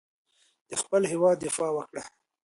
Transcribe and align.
د 0.69 0.71
خپل 0.81 1.01
هېواد 1.11 1.37
دفاع 1.45 1.71
وکړه. 1.75 2.03